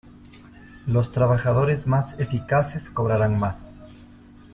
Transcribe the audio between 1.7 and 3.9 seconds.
más eficaces cobrarán más.